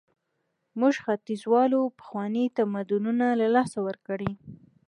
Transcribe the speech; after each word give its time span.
موږ 0.79 0.93
ختیځوالو 1.03 1.79
پخواني 1.99 2.45
تمدنونه 2.57 3.25
له 3.39 3.47
لاسه 3.55 3.77
ورکړي. 3.87 4.31